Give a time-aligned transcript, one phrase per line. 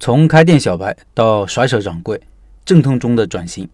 [0.00, 2.20] 从开店小白到甩手掌柜，
[2.64, 3.68] 阵痛中的转型。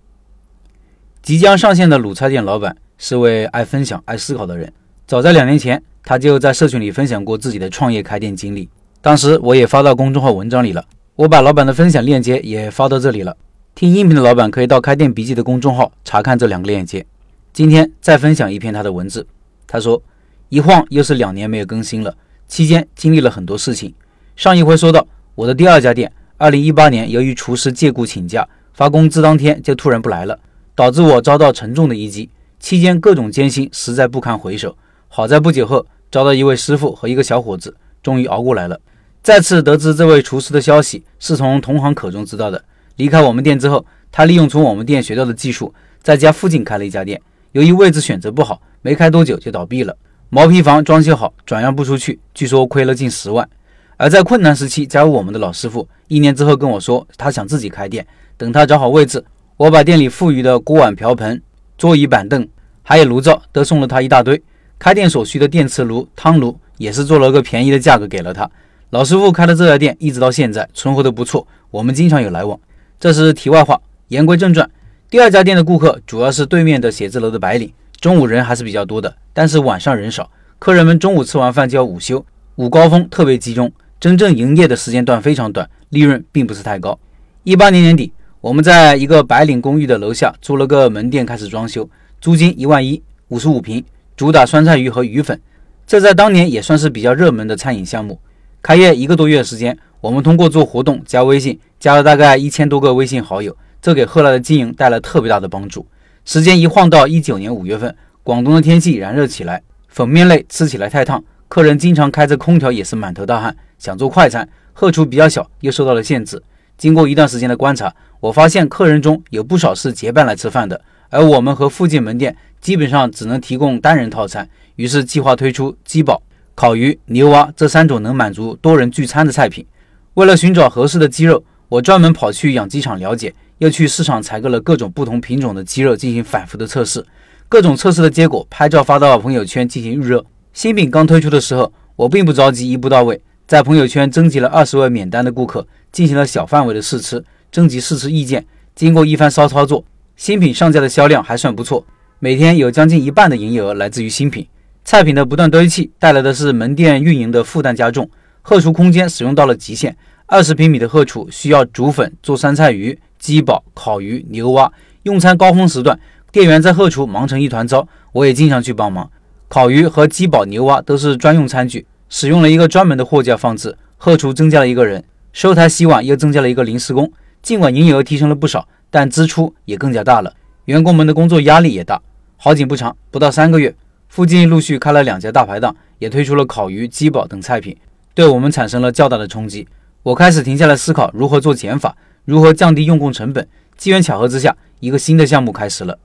[1.23, 4.73] 即将上线的卤菜店老板是位爱分享、爱思考的人。
[5.07, 8.71] 早在两年前，他就在社群里分享过自己的创业开店经历。
[9.03, 10.83] 当时我也发到公众号文章里了，
[11.15, 13.37] 我把老板的分享链接也发到这里了。
[13.75, 17.05] 听音频的老板可以到开店笔记的公众号查看这两个链接。
[17.53, 19.27] 今天再分享一篇他的文字。
[19.67, 20.03] 他说
[20.49, 22.17] ：“一晃又是两年没有更新了，
[22.49, 23.93] 期间经历了很多事情。
[24.37, 25.07] 上一回说到。”
[25.37, 30.39] 我的第二家店，二零一八年由于厨师借故请假，发工资当天就突然不来了，
[30.77, 32.31] 导致我遭到沉重的一击。
[32.61, 34.77] 期间各种艰辛实在不堪回首。
[35.09, 38.81] 好在不久后招到一位师傅和一个小伙子，终于熬过来了。
[39.25, 42.65] 再次得知这位厨师的消息，是从同行口中知道的。
[42.95, 47.21] 离开我们店之后，他利用从我们店学到的技术，在家附近开了一家店。
[47.51, 49.97] 由于位置选择不好，没开多久就倒闭了。
[50.31, 53.49] 毛坯房装修好，转让不出去，据说亏了近十万。
[53.97, 58.07] 而在困难时期加入我们的老师傅，一年之后跟我说，他想自己开店。
[58.37, 59.25] 等他找好位置，
[59.57, 61.41] 我把店里富余的锅碗瓢盆、
[61.79, 62.47] 桌椅板凳，
[62.83, 64.43] 还有炉灶都送了他一大堆。
[64.79, 68.51] 开店所需的电磁炉、汤炉也是做了个便宜的价格给了他。
[68.91, 72.59] 老师傅开的这家店一直到现在存活的不错，我们经常有来往。
[72.99, 74.69] 这是题外话，言归正传。
[75.09, 83.71] 第二家店的顾客主要是对面的写字楼的白领，中午人还是比较多的，但是晚上人少，客人们中午吃完饭就要午休，午高峰特别集中。
[84.05, 86.99] 真正营业的时间段非常短，利润并不是太高。
[87.43, 91.89] 一八年年底，我们在一个白领公寓的楼下租了个门店，开始装修，
[92.21, 93.83] 租金一万一，五十五平，
[94.15, 95.41] 主打酸菜鱼和鱼粉。
[95.87, 98.21] 这在当年也算是比较热门的餐饮项目。
[98.61, 105.87] 开业一个多月的时间，我们通过做活动加微信，加了大概一千多个微信好友，这给后来的经营带来特别大的帮助。
[106.27, 113.57] 时间一晃到一九年五月份，广东的天气炎热起来，粉面类吃起来太烫，客人经常开着空调也是满头大汗。
[113.85, 116.43] 想做快餐，后厨比较小，又受到了限制。
[116.79, 124.49] 经过一段时间的观察，我发现客人中有不少是结伴来吃饭的，而我们和附近门店基本上只能提供单人套餐。
[124.77, 126.23] 于是计划推出鸡煲、
[126.55, 129.67] 烤鱼、牛蛙这三种能满足多人聚餐的菜品。
[130.15, 137.05] 为了寻找合适的鸡肉，我专门跑去养鸡场了解，又去市场采购了各种不同品种的鸡肉进行反复的测试。
[137.51, 140.25] 各种测试的结果拍照发到朋友圈进行预热。
[140.55, 143.21] 新品刚推出的时候，我并不着急一步到位。
[143.55, 148.45] 在朋友圈征集了二十位免单的顾客，进行了小范围的试吃，征集试吃意见。
[148.75, 149.85] 经过一番骚操作，
[150.17, 151.87] 新品上架的销量还算不错，
[152.19, 154.45] 每天有将近一半的营业额来自于新品。
[154.85, 158.11] 菜品的不断堆砌带来的是门店运营的负担加重，
[158.43, 159.97] 后厨空间使用到了极限。
[160.27, 164.73] 二十平米的后厨需要煮粉、做酸菜鱼、鸡煲、烤鱼、牛蛙。
[165.05, 165.97] 用餐高峰时段，
[166.33, 169.09] 店员在后厨忙成一团糟，我也经常去帮忙。
[169.47, 171.87] 烤鱼和鸡煲、牛蛙都是专用餐具。
[172.17, 175.03] 使用了一个专门的货架放置，后厨增加了一个人，
[175.33, 177.13] 收台洗碗又增加了一个临时工。
[177.43, 180.33] 尽管营业额提升了不少，但支出也更加大了，
[180.67, 182.01] 员工们的工作压力也大。
[182.37, 183.75] 好景不长，不到三个月，
[184.07, 187.77] 附近陆续开了两家大排档，也推出了烤鱼、鸡煲等菜品，
[188.15, 189.67] 对我们产生了较大的冲击。
[190.05, 193.45] 我开始停下来思考如何做减法，如何降低用工成本。
[193.77, 195.99] 机缘巧合之下，一个新的项目开始了。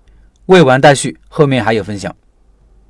[0.47, 2.15] 未完待续，后面还有分享。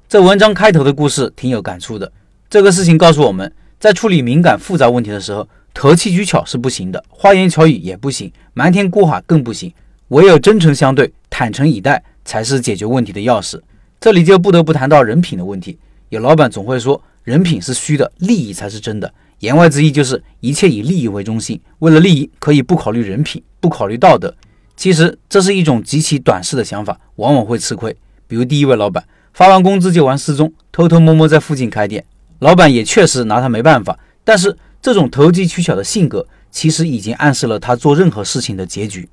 [0.07, 2.09] 这文章开头的故事挺有感触的。
[2.49, 9.71] 这个事情告诉我们，在处理敏感复杂问题的时候，投机取巧是不行的，花言巧语也不行，瞒天过海更不行。
[10.07, 13.61] 唯有真诚相对，坦诚以待，才是解决问题的钥匙。
[13.99, 15.77] 这里就不得不谈到人品的问题。
[16.09, 19.13] 有老板总会说，人品是虚的，利益才是真的。
[19.41, 24.33] 言外之意就是一切以利益为中心，为了利益可以不考虑人品，不考虑道德。
[24.75, 27.95] 其实这是一种极其短视的想法，往往会吃亏。
[28.25, 32.03] 比如第一位老板，发完工资就玩失踪，偷偷摸摸在附近开店。
[32.39, 39.07] 老板也确实拿他没办法，但是这种投机取巧的性格，其实已经暗示了他做任何事情的结局。